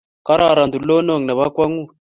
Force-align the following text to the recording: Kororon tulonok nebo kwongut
Kororon 0.25 0.69
tulonok 0.73 1.21
nebo 1.23 1.43
kwongut 1.55 1.89